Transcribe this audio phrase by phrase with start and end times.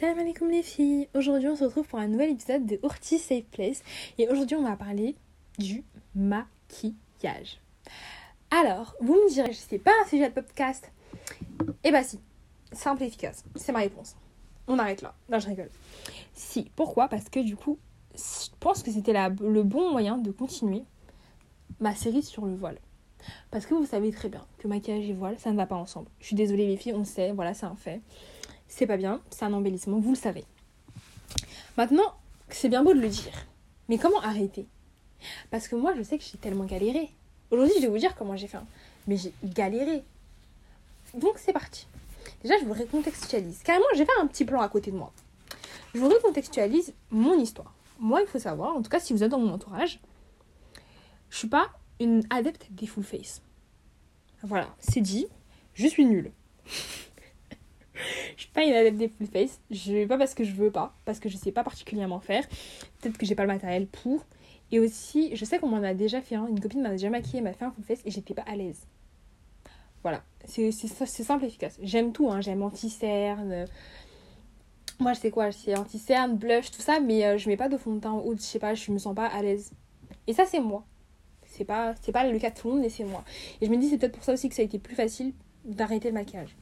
[0.00, 3.44] Salam alaikum les filles Aujourd'hui on se retrouve pour un nouvel épisode de Urti Safe
[3.44, 3.82] Place
[4.16, 5.14] et aujourd'hui on va parler
[5.58, 5.84] du
[6.14, 7.60] maquillage.
[8.50, 10.90] Alors, vous me direz, sais pas un sujet de podcast
[11.84, 12.18] Eh bah si,
[12.72, 14.16] simple et efficace, c'est ma réponse.
[14.68, 15.70] On arrête là, non je rigole.
[16.32, 17.08] Si, pourquoi?
[17.08, 17.78] Parce que du coup,
[18.14, 20.82] je pense que c'était le bon moyen de continuer
[21.78, 22.78] ma série sur le voile.
[23.50, 26.08] Parce que vous savez très bien que maquillage et voile, ça ne va pas ensemble.
[26.20, 28.00] Je suis désolée les filles, on sait, voilà, c'est un fait
[28.70, 30.44] c'est pas bien, c'est un embellissement, vous le savez.
[31.76, 32.14] Maintenant,
[32.48, 33.32] c'est bien beau de le dire,
[33.88, 34.66] mais comment arrêter?
[35.50, 37.10] Parce que moi, je sais que j'ai tellement galéré.
[37.50, 38.58] Aujourd'hui, je vais vous dire comment j'ai fait,
[39.06, 40.02] mais j'ai galéré.
[41.14, 41.86] Donc, c'est parti.
[42.42, 43.62] Déjà, je vous recontextualise.
[43.62, 45.12] Carrément, j'ai fait un petit plan à côté de moi.
[45.92, 47.74] Je vous recontextualise mon histoire.
[47.98, 50.00] Moi, il faut savoir, en tout cas, si vous êtes dans mon entourage,
[51.28, 53.42] je suis pas une adepte des full face.
[54.42, 55.26] Voilà, c'est dit,
[55.74, 56.30] je suis nulle.
[58.40, 59.60] Je suis pas une adepte des full face.
[59.70, 62.48] Je pas parce que je veux pas, parce que je sais pas particulièrement faire.
[63.00, 64.24] Peut-être que j'ai pas le matériel pour.
[64.72, 66.46] Et aussi, je sais qu'on m'en a déjà fait un.
[66.46, 68.86] Une copine m'a déjà maquillé, m'a fait un full face et j'étais pas à l'aise.
[70.02, 71.78] Voilà, c'est simple et efficace.
[71.82, 72.40] J'aime tout, hein.
[72.40, 73.66] j'aime anti-cerne.
[75.00, 77.76] Moi, je sais quoi, c'est anti-cerne, blush, tout ça, mais euh, je mets pas de
[77.76, 79.70] fond de teint ou je sais pas, je me sens pas à l'aise.
[80.26, 80.86] Et ça, c'est moi.
[81.44, 83.22] C'est pas, pas le cas de tout le monde, mais c'est moi.
[83.60, 85.34] Et je me dis, c'est peut-être pour ça aussi que ça a été plus facile
[85.66, 86.56] d'arrêter le maquillage.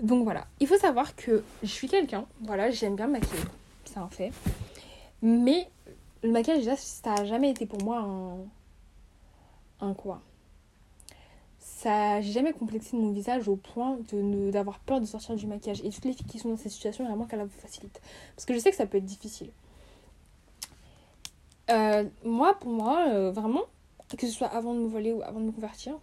[0.00, 3.42] Donc voilà, il faut savoir que je suis quelqu'un, voilà, j'aime bien me maquiller,
[3.84, 4.32] c'est un fait.
[5.22, 5.68] Mais
[6.22, 9.86] le maquillage, déjà, ça n'a jamais été pour moi un.
[9.86, 10.20] un quoi
[11.84, 13.98] ça j'ai jamais complexé mon visage au point
[14.52, 17.04] d'avoir peur de sortir du maquillage et toutes les filles qui sont dans cette situation
[17.04, 18.00] vraiment qu'elle vous facilite
[18.34, 19.50] parce que je sais que ça peut être difficile
[21.70, 23.62] euh, moi pour moi euh, vraiment
[24.16, 25.94] que ce soit avant de me voler ou avant de me convertir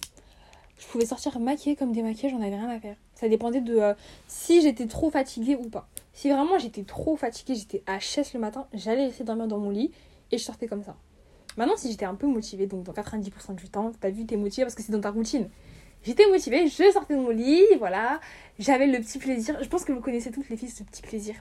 [0.77, 3.77] je pouvais sortir maquillée comme des maquillages j'en avais rien à faire ça dépendait de
[3.77, 3.93] euh,
[4.27, 5.87] si j'étais trop fatiguée ou pas.
[6.11, 9.69] Si vraiment j'étais trop fatiguée, j'étais HS le matin, j'allais essayer de dormir dans mon
[9.69, 9.91] lit
[10.31, 10.95] et je sortais comme ça.
[11.55, 14.63] Maintenant, si j'étais un peu motivée, donc dans 90% du temps, t'as vu, t'es motivée
[14.63, 15.49] parce que c'est dans ta routine.
[16.03, 18.19] J'étais motivée, je sortais de mon lit, voilà.
[18.57, 19.55] J'avais le petit plaisir.
[19.61, 21.35] Je pense que vous connaissez toutes les filles ce petit plaisir.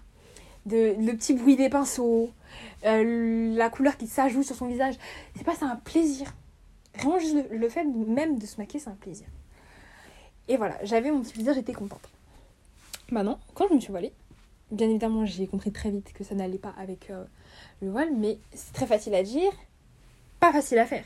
[0.66, 2.28] De, le petit bruit des pinceaux,
[2.84, 4.96] euh, la couleur qui s'ajoute sur son visage.
[5.34, 6.34] C'est pas, c'est un plaisir.
[6.96, 9.26] Vraiment, juste le fait même de se maquiller, c'est un plaisir.
[10.50, 12.10] Et voilà, j'avais mon petit plaisir, j'étais contente.
[13.12, 14.12] Maintenant, quand je me suis voilée,
[14.72, 17.24] bien évidemment, j'ai compris très vite que ça n'allait pas avec euh,
[17.80, 19.52] le voile, mais c'est très facile à dire,
[20.40, 21.04] pas facile à faire.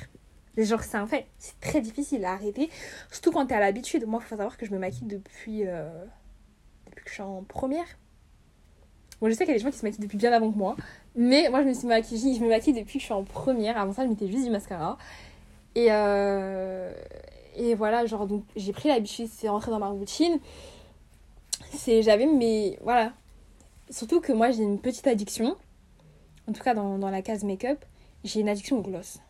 [0.56, 2.70] Genre, c'est un fait, c'est très difficile à arrêter,
[3.10, 4.06] surtout quand t'es à l'habitude.
[4.06, 5.90] Moi, il faut savoir que je me maquille depuis, euh,
[6.86, 7.98] depuis que je suis en première.
[9.20, 10.56] Bon, je sais qu'il y a des gens qui se maquillent depuis bien avant que
[10.56, 10.74] moi,
[11.16, 13.76] mais moi, je me suis maquillée, je me maquille depuis que je suis en première.
[13.76, 14.96] Avant ça, je mettais juste du mascara.
[15.74, 16.94] Et, euh,
[17.54, 20.38] et voilà, genre, donc j'ai pris l'habitude, c'est rentré dans ma routine.
[21.72, 22.78] C'est, j'avais mes.
[22.82, 23.12] Voilà.
[23.90, 25.56] Surtout que moi, j'ai une petite addiction.
[26.48, 27.84] En tout cas, dans, dans la case make-up,
[28.24, 29.20] j'ai une addiction au gloss.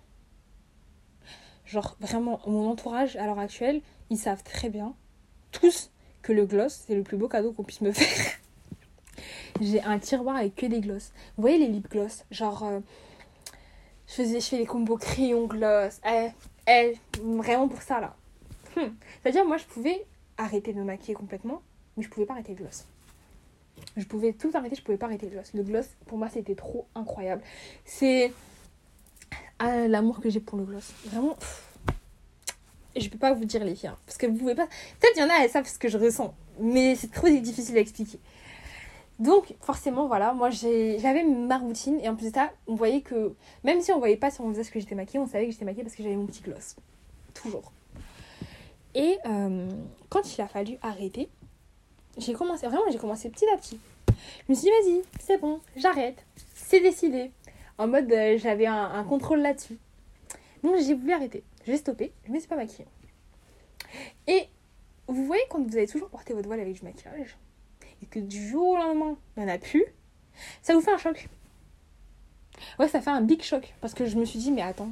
[1.67, 3.81] Genre, vraiment, mon entourage à l'heure actuelle,
[4.11, 4.95] ils savent très bien,
[5.51, 5.91] tous,
[6.23, 8.37] que le gloss, c'est le plus beau cadeau qu'on puisse me faire.
[9.61, 11.13] j'ai un tiroir avec que des gloss.
[11.37, 12.81] Vous voyez les lip gloss Genre, euh,
[14.07, 16.01] je, faisais, je fais les combos crayon gloss.
[16.07, 16.29] Eh,
[16.67, 18.17] elle, vraiment pour ça là.
[18.77, 18.93] Hmm.
[19.23, 20.05] C'est-à-dire, moi je pouvais
[20.37, 21.63] arrêter de me maquiller complètement,
[21.97, 22.87] mais je pouvais pas arrêter le gloss.
[23.97, 25.53] Je pouvais tout arrêter, je pouvais pas arrêter le gloss.
[25.55, 27.43] Le gloss, pour moi, c'était trop incroyable.
[27.85, 28.33] C'est
[29.59, 30.93] ah, l'amour que j'ai pour le gloss.
[31.07, 31.37] Vraiment.
[32.97, 33.89] Je peux pas vous dire les filles.
[33.89, 34.67] Hein, parce que vous pouvez pas.
[34.67, 36.35] Peut-être il y en a, elles savent ce que je ressens.
[36.61, 38.19] Mais c'est trop difficile à expliquer.
[39.19, 42.01] Donc, forcément, voilà, moi j'avais ma routine.
[42.01, 43.35] Et en plus de ça, on voyait que.
[43.63, 45.65] Même si on voyait pas sur mon visage que j'étais maquillée, on savait que j'étais
[45.65, 46.77] maquillée parce que j'avais mon petit gloss.
[47.33, 47.73] Toujours.
[48.95, 49.69] Et euh,
[50.09, 51.29] quand il a fallu arrêter,
[52.17, 53.79] j'ai commencé, vraiment, j'ai commencé petit à petit.
[54.09, 56.25] Je me suis dit, vas-y, c'est bon, j'arrête.
[56.55, 57.31] C'est décidé.
[57.77, 59.79] En mode, euh, j'avais un, contrôle là-dessus.
[60.63, 61.43] Donc j'ai voulu arrêter.
[61.67, 62.87] J'ai stoppé, je me suis pas maquillée.
[64.27, 64.49] Et
[65.09, 67.37] vous voyez, quand vous avez toujours porté votre voile avec du maquillage,
[68.05, 69.85] et que du jour au lendemain, il n'y en a plus,
[70.63, 71.29] ça vous fait un choc.
[72.79, 73.75] Ouais, ça fait un big choc.
[73.81, 74.91] Parce que je me suis dit, mais attends.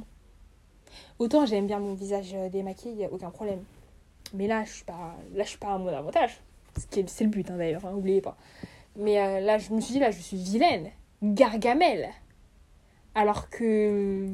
[1.19, 3.63] Autant j'aime bien mon visage euh, démaquillé, il n'y a aucun problème.
[4.33, 6.39] Mais là, je suis pas, là, je suis pas un mode avantage.
[6.75, 8.35] C'est le but, hein, d'ailleurs, hein, oubliez pas.
[8.95, 10.89] Mais euh, là, je me suis dit, là, je suis vilaine.
[11.21, 12.09] Gargamelle.
[13.13, 14.27] Alors que.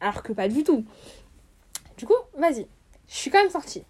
[0.00, 0.84] Alors que pas du tout.
[1.96, 2.66] Du coup, vas-y.
[3.08, 3.84] Je suis quand même sortie.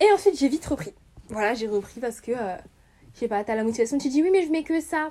[0.00, 0.92] Et ensuite, j'ai vite repris.
[1.28, 2.32] Voilà, j'ai repris parce que.
[2.32, 2.56] Euh,
[3.14, 5.10] je sais pas, t'as la motivation, tu dis oui, mais je mets que ça.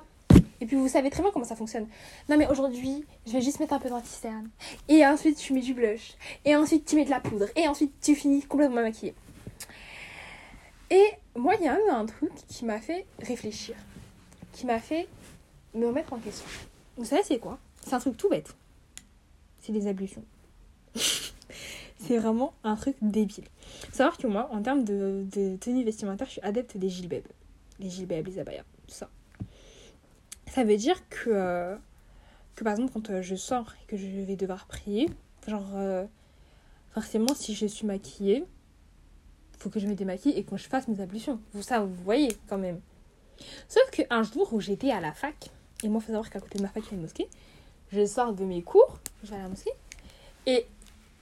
[0.62, 1.86] Et puis vous savez très bien comment ça fonctionne.
[2.28, 4.50] Non mais aujourd'hui, je vais juste mettre un peu d'anti-cerne.
[4.88, 6.14] Et ensuite tu mets du blush.
[6.44, 7.46] Et ensuite tu mets de la poudre.
[7.56, 9.14] Et ensuite tu finis complètement maquillée.
[10.90, 11.06] Et
[11.36, 13.76] moi, il y a un, truc qui m'a fait réfléchir.
[14.52, 15.08] qui m'a fait
[15.74, 16.46] me remettre en question.
[16.96, 17.58] Vous savez, c'est quoi?
[17.82, 18.54] C'est un truc tout bête.
[19.60, 20.24] C'est des ablutions.
[20.94, 23.44] c'est vraiment un truc débile.
[23.92, 27.24] Savoir que moi, en termes de, tenue vestimentaire, je suis adepte des gilbeb.
[27.80, 29.08] Les gilbeb, les tout ça.
[30.46, 31.76] Ça veut dire que, euh,
[32.54, 35.08] que par exemple, quand euh, je sors et que je vais devoir prier,
[35.48, 36.04] genre, euh,
[36.92, 38.44] forcément, si je suis maquillée,
[39.58, 41.40] faut que je me démaquille et que je fasse mes ablutions.
[41.52, 42.80] Vous, ça, vous voyez quand même.
[43.68, 45.50] Sauf qu'un jour où j'étais à la fac,
[45.82, 47.28] et moi, il faut savoir qu'à côté de ma fac, il y a une mosquée,
[47.92, 49.72] je sors de mes cours, je vais à la mosquée,
[50.46, 50.66] et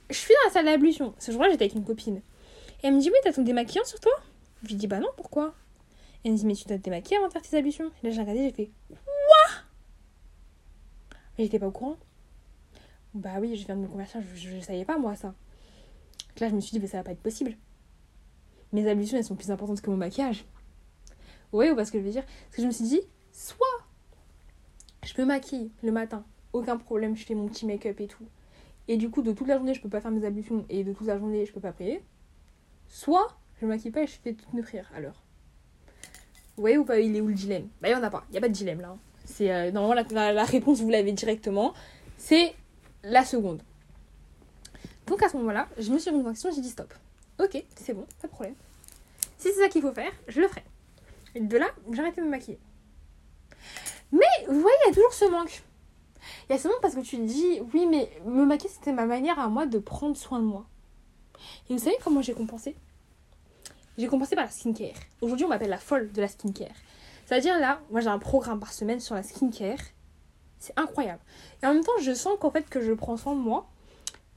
[0.09, 1.13] je suis dans la salle d'ablution.
[1.19, 2.17] Ce jour-là, j'étais avec une copine.
[2.81, 4.11] Et elle me dit, oui, t'as ton démaquillant sur toi?
[4.63, 5.53] Je lui dis, bah non, pourquoi?
[6.23, 7.91] Elle me dit, mais tu dois te démaquiller avant de faire tes ablutions.
[8.03, 9.63] Et là, j'ai regardé, j'ai fait, quoi?
[11.37, 11.97] J'étais pas au courant.
[13.13, 15.27] Bah oui, je viens de me convertir, je, ne savais pas, moi, ça.
[15.27, 17.55] Donc là, je me suis dit, bah ça va pas être possible.
[18.73, 20.45] Mes ablutions, elles sont plus importantes que mon maquillage.
[21.53, 23.01] Oui, ou parce que je veux dire Parce que je me suis dit,
[23.31, 23.65] soit
[25.03, 26.23] je me maquille le matin,
[26.53, 28.25] aucun problème, je fais mon petit make-up et tout.
[28.87, 30.93] Et du coup, de toute la journée, je peux pas faire mes ablutions et de
[30.93, 32.03] toute la journée, je peux pas prier.
[32.87, 35.23] Soit je me maquille pas et je fais toutes mes prières à l'heure.
[36.59, 37.69] Vous voyez ou pas, il est où le dilemme?
[37.81, 38.89] Bah, il y en a pas, il y a pas de dilemme là.
[38.89, 38.99] Hein.
[39.23, 41.73] C'est euh, normalement la, réponse, vous l'avez directement.
[42.17, 42.53] C'est
[43.01, 43.61] la seconde.
[45.07, 46.93] Donc à ce moment-là, je me suis remise en question, j'ai dit stop.
[47.41, 48.55] Ok, c'est bon, pas de problème.
[49.37, 50.65] Si c'est ça qu'il faut faire, je le ferai.
[51.33, 51.67] Et de là,
[51.97, 52.59] arrêté de me maquiller.
[54.11, 55.63] Mais vous voyez, il y a toujours ce manque.
[56.49, 59.05] Il y a ce manque parce que tu dis, oui, mais me maquiller, c'était ma
[59.05, 60.65] manière à moi de prendre soin de moi.
[61.69, 62.75] Et vous savez comment j'ai compensé?
[63.99, 64.95] J'ai compensé par la skincare.
[65.19, 66.73] Aujourd'hui, on m'appelle la folle de la skincare.
[67.25, 69.77] C'est-à-dire là, moi j'ai un programme par semaine sur la skincare.
[70.57, 71.19] C'est incroyable.
[71.61, 73.67] Et en même temps, je sens qu'en fait que je prends soin de moi.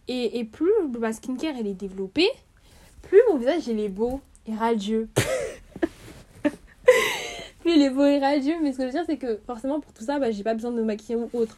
[0.09, 2.29] Et, et plus ma skincare elle est développée,
[3.03, 5.09] plus mon visage il est beau et radieux.
[7.61, 8.57] plus les beaux et radieux.
[8.63, 10.55] Mais ce que je veux dire, c'est que forcément, pour tout ça, bah, j'ai pas
[10.55, 11.57] besoin de maquiller ou autre.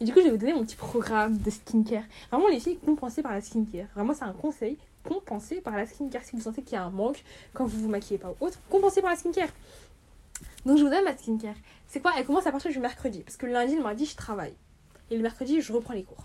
[0.00, 2.04] Et du coup, je vais vous donner mon petit programme de skincare.
[2.30, 3.86] Vraiment, les filles, compensez par la skincare.
[3.94, 4.76] Vraiment, c'est un conseil.
[5.04, 6.22] Compensez par la skincare.
[6.24, 8.58] Si vous sentez qu'il y a un manque quand vous vous maquillez pas ou autre,
[8.70, 9.50] compensez par la skincare.
[10.66, 11.56] Donc, je vous donne ma skincare.
[11.86, 12.12] C'est quoi?
[12.18, 13.20] Elle commence à partir du mercredi.
[13.20, 14.54] Parce que le lundi, le mardi, je travaille.
[15.10, 16.24] Et le mercredi, je reprends les cours.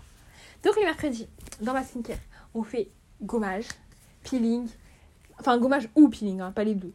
[0.64, 1.28] Donc, le mercredi,
[1.60, 2.18] dans ma skincare,
[2.54, 2.88] on fait
[3.22, 3.66] gommage,
[4.24, 4.68] peeling.
[5.38, 6.92] Enfin, gommage ou peeling, hein, pas les deux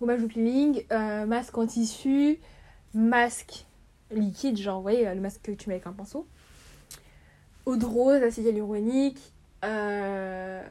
[0.00, 2.38] gommage ou peeling, euh, masque en tissu,
[2.94, 3.66] masque
[4.10, 6.26] liquide, genre, vous voyez, le masque que tu mets avec un pinceau,
[7.64, 9.32] eau de rose, acide hyaluronique,
[9.64, 10.62] euh,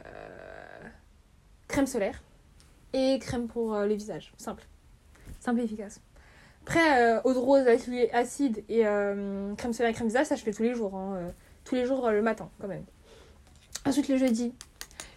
[1.67, 2.21] crème solaire
[2.93, 4.33] et crème pour euh, le visage.
[4.37, 4.65] Simple.
[5.39, 5.99] Simple et efficace.
[6.63, 7.67] Après, eau de rose,
[8.13, 8.81] acide et
[9.57, 10.95] crème solaire et crème visage, ça je fais tous les jours.
[10.95, 11.31] Hein,
[11.63, 12.85] tous les jours le matin, quand même.
[13.85, 14.51] Ensuite, le jeudi.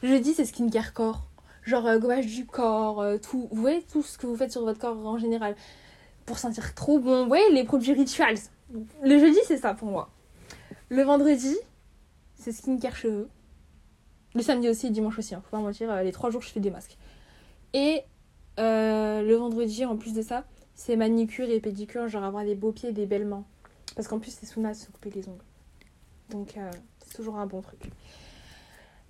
[0.03, 1.29] Le jeudi, c'est skincare corps
[1.69, 4.63] genre euh, gommage du corps, euh, tout, vous voyez tout ce que vous faites sur
[4.63, 5.55] votre corps en général
[6.29, 7.23] pour sentir trop bon.
[7.23, 8.39] Vous voyez les produits rituals.
[9.03, 10.11] Le jeudi, c'est ça pour moi.
[10.91, 11.57] Le vendredi,
[12.37, 13.29] c'est skincare cheveux.
[14.35, 16.61] Le samedi aussi, dimanche aussi, hein, faut pas mentir, euh, les trois jours je fais
[16.61, 16.99] des masques.
[17.73, 18.03] Et
[18.59, 20.45] le vendredi, en plus de ça,
[20.75, 23.45] c'est manicure et pédicure, genre avoir des beaux pieds, des belles mains.
[23.97, 25.45] Parce qu'en plus, c'est de se couper les ongles.
[26.31, 26.59] Donc,
[27.05, 27.81] c'est toujours un bon truc.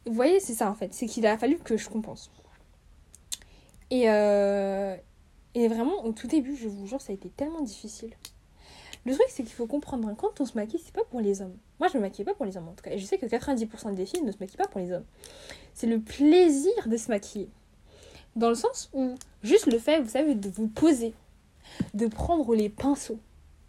[0.06, 0.94] Vous voyez, c'est ça en fait.
[0.94, 2.30] C'est qu'il a fallu que je compense.
[3.90, 4.96] Et, euh,
[5.54, 8.14] et vraiment, au tout début, je vous jure, ça a été tellement difficile.
[9.04, 11.40] Le truc, c'est qu'il faut comprendre, hein, quand on se maquille, c'est pas pour les
[11.40, 11.56] hommes.
[11.78, 12.90] Moi, je me maquille pas pour les hommes, en tout cas.
[12.90, 15.04] Et je sais que 90% des filles ne se maquillent pas pour les hommes.
[15.74, 17.48] C'est le plaisir de se maquiller.
[18.36, 21.14] Dans le sens où, juste le fait, vous savez, de vous poser,
[21.94, 23.18] de prendre les pinceaux,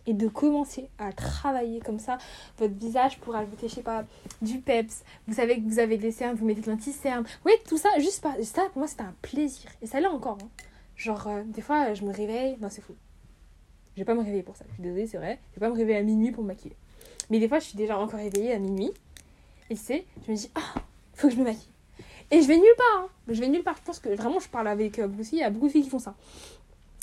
[0.10, 2.18] et de commencer à travailler comme ça
[2.58, 4.06] votre visage pour ajouter, je sais pas,
[4.42, 5.04] du peps.
[5.28, 7.26] Vous savez que vous avez des cernes, vous mettez de l'anti-cerne.
[7.46, 8.34] Oui, tout ça, juste pas.
[8.44, 9.70] Ça, pour moi, c'était un plaisir.
[9.84, 10.40] Et ça l'est encore.
[10.42, 10.48] Hein.
[11.00, 12.58] Genre, euh, des fois, je me réveille.
[12.62, 12.94] Non, c'est fou.
[13.96, 14.66] Je vais pas me réveiller pour ça.
[14.68, 15.40] Je suis désolée, c'est vrai.
[15.52, 16.76] Je vais pas me réveiller à minuit pour me maquiller.
[17.30, 18.92] Mais des fois, je suis déjà encore réveillée à minuit.
[19.72, 20.82] Et c'est, je me dis, ah,
[21.16, 21.72] faut que je me maquille.
[22.32, 23.04] Et je vais nulle part.
[23.04, 23.08] Hein.
[23.30, 23.78] Je vais nulle part.
[23.78, 25.84] Je pense que vraiment, je parle avec euh, beaucoup Il y a beaucoup de filles
[25.84, 26.16] qui font ça.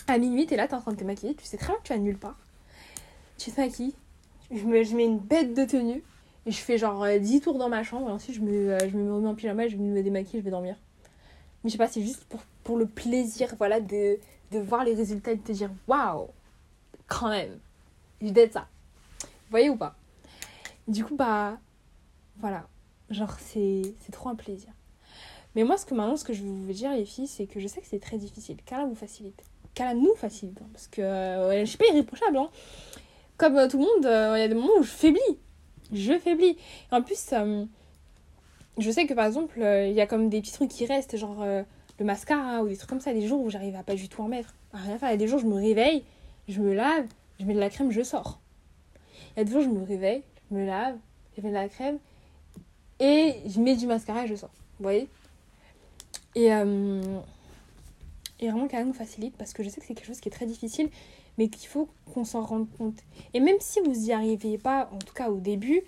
[0.07, 1.35] À minuit, t'es là, t'es en train de te maquiller.
[1.35, 2.39] Tu sais très bien que tu vas nulle part
[3.39, 3.95] tu à qui
[4.51, 6.03] je, me, je mets une bête de tenue
[6.47, 8.97] et je fais genre 10 euh, tours dans ma chambre et ensuite je me, je
[8.97, 10.77] me remets en pyjama, je me démaquille, je vais dormir.
[11.63, 14.19] Mais je sais pas, c'est juste pour, pour le plaisir voilà, de,
[14.51, 16.27] de voir les résultats et de te dire waouh,
[17.07, 17.61] quand même,
[18.21, 18.67] je d'être ça.
[19.23, 19.95] Vous voyez ou pas?
[20.89, 21.59] Du coup, bah
[22.39, 22.67] voilà,
[23.09, 24.71] genre c'est trop un plaisir.
[25.55, 27.69] Mais moi, ce que maintenant, ce que je veux dire, les filles, c'est que je
[27.69, 28.57] sais que c'est très difficile.
[28.67, 29.41] Qu'elle vous facilite.
[29.73, 30.61] Qu'elle nous facilite.
[30.61, 32.37] Hein, parce que euh, je suis pas irréprochable.
[32.37, 32.51] Hein
[33.37, 35.39] comme euh, tout le monde, euh, il y a des moments où je faiblis.
[35.93, 36.57] Je faiblis.
[36.91, 37.33] en plus,
[38.79, 41.45] je sais que par exemple, il y a comme des petits trucs qui restent, genre
[41.99, 44.23] le mascara ou des trucs comme ça, des jours où j'arrive à pas du tout
[44.23, 44.55] en mettre.
[44.73, 45.09] À rien faire.
[45.09, 46.05] Il y a des jours où je me réveille,
[46.49, 47.07] je me lave,
[47.41, 48.41] je mets de la crème, je sors.
[49.37, 50.97] Il y a des jours, je me réveille, je me lave,
[51.37, 51.99] je mets de la crème
[52.99, 54.51] et je mets du mascara et je sors.
[54.79, 55.09] Vous voyez?
[56.35, 57.03] Et, euh,
[58.41, 60.33] et vraiment, qu'elle nous facilite parce que je sais que c'est quelque chose qui est
[60.33, 60.91] très difficile,
[61.39, 62.99] mais qu'il faut qu'on s'en rende compte.
[63.35, 65.83] Et même si vous n'y arrivez pas, en tout cas au début,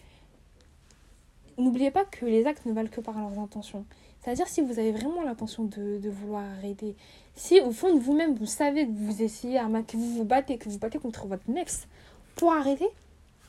[1.59, 3.85] n'oubliez pas que les actes ne valent que par leurs intentions.
[4.29, 6.97] C'est-à-dire si vous avez vraiment l'intention de, vouloir arrêter,
[7.35, 10.69] si au fond de vous-même vous savez que vous essayez, que vous vous battez, que
[10.69, 11.89] vous battez contre votre nefs
[12.35, 12.91] pour arrêter, et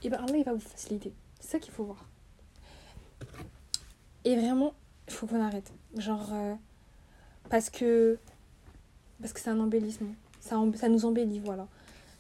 [0.06, 1.12] eh bien Allah il va vous faciliter.
[1.42, 2.06] C'est ça qu'il faut voir.
[4.24, 4.72] Et vraiment,
[5.10, 5.70] il faut qu'on arrête.
[5.98, 6.56] Genre, euh,
[7.50, 8.18] parce que
[9.20, 10.16] parce que c'est un embellissement.
[10.40, 11.68] Ça, ça nous embellit, voilà.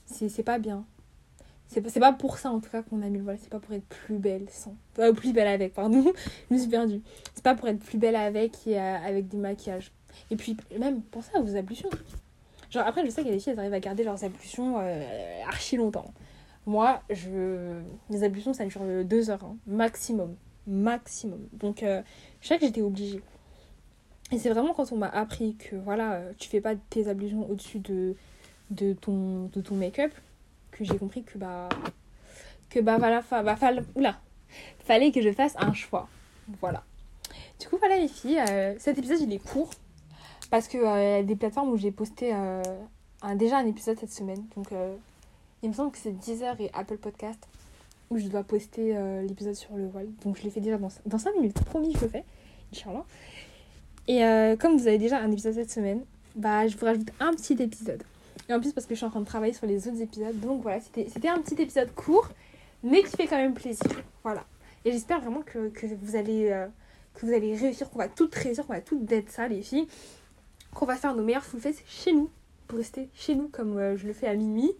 [0.05, 0.83] C'est pas bien.
[1.69, 3.73] C'est pas pour ça en tout cas qu'on a mis le voile, c'est pas pour
[3.75, 4.75] être plus belle sans.
[4.95, 6.03] Pas plus belle avec, pardon,
[6.49, 7.01] je me suis perdue.
[7.35, 9.91] C'est pas pour être plus belle avec et euh, avec du maquillage.
[10.31, 11.89] Et puis même pensez à vos ablutions.
[12.71, 14.77] Genre après je sais qu'il y a des filles elles arrivent à garder leurs ablutions
[14.79, 16.11] euh, archi longtemps.
[16.65, 20.35] Moi, je mes ablutions ça dure deux heures hein, maximum,
[20.65, 21.47] maximum.
[21.53, 22.01] Donc euh,
[22.41, 23.21] je sais que j'étais obligée.
[24.31, 27.79] Et c'est vraiment quand on m'a appris que voilà, tu fais pas tes ablutions au-dessus
[27.79, 28.15] de,
[28.71, 30.11] de ton, de ton make-up
[30.71, 31.69] que j'ai compris que bah
[32.69, 36.07] que bah voilà fa, bah, fallait que je fasse un choix.
[36.61, 36.83] Voilà.
[37.59, 39.69] Du coup voilà les filles euh, cet épisode il est court
[40.49, 42.63] parce que euh, des plateformes où j'ai posté euh,
[43.21, 44.43] un, déjà un épisode cette semaine.
[44.55, 44.67] Donc
[45.61, 47.47] il me semble que c'est Deezer et Apple Podcast
[48.09, 48.95] où je dois poster
[49.27, 50.07] l'épisode sur le voile.
[50.23, 51.61] Donc je l'ai fait déjà dans, dans 5 minutes.
[51.65, 52.23] Promis je le fais.
[52.73, 53.05] Inch'Allah.
[54.07, 56.03] Et comme vous avez déjà un épisode cette semaine
[56.35, 58.03] bah je vous rajoute un petit épisode
[58.49, 60.37] et en plus, parce que je suis en train de travailler sur les autres épisodes.
[60.39, 62.27] Donc voilà, c'était un petit épisode court,
[62.81, 63.87] mais qui fait quand même plaisir.
[64.23, 64.43] Voilà.
[64.85, 66.65] Et j'espère vraiment que, vous allez, euh,
[67.13, 69.87] que vous allez réussir, qu'on va toutes réussir, qu'on va toutes d'être ça, les filles.
[70.73, 72.29] Qu'on va faire nos meilleurs full face chez nous.
[72.67, 74.71] Pour rester chez nous comme euh, je le fais à minuit.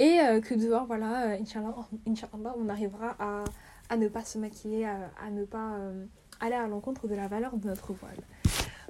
[0.00, 1.74] Et euh, que dehors, voilà, Inch'Allah,
[2.56, 3.44] on arrivera à,
[3.90, 5.78] à, ne pas se maquiller, à, à ne pas
[6.40, 8.16] aller à l'encontre de la valeur de notre voile.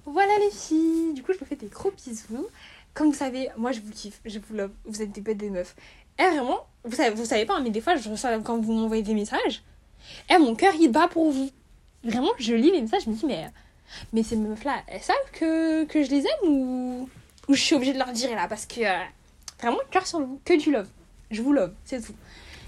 [0.04, 2.46] Voilà les filles, du coup je vous fais des gros bisous.
[2.94, 5.50] Comme vous savez, moi je vous kiffe, je vous love, vous êtes des bêtes des
[5.50, 5.74] meufs.
[6.18, 9.02] Et vraiment, vous savez, vous savez pas, mais des fois je reçois quand vous m'envoyez
[9.02, 9.62] des messages,
[10.28, 11.50] et mon cœur il bat pour vous.
[12.04, 13.50] Vraiment, je lis les messages, je me dis, mais,
[14.12, 17.08] mais ces meufs-là, elles savent que, que je les aime ou,
[17.48, 19.04] ou je suis obligée de leur dire là Parce que euh,
[19.60, 20.88] vraiment, cœur sur vous, que du love.
[21.30, 22.14] Je vous love, c'est tout.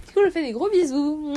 [0.06, 1.34] Du coup, je fais des gros bisous.